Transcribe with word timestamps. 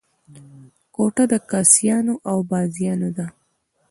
کوټه 0.95 1.23
د 1.31 1.33
کاسيانو 1.51 2.13
او 2.29 2.37
بازیانو 2.49 3.09
ده. 3.17 3.27